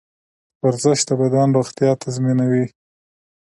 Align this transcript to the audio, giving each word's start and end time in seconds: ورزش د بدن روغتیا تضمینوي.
ورزش 0.65 0.99
د 1.07 1.09
بدن 1.21 1.47
روغتیا 1.57 1.91
تضمینوي. 2.03 2.65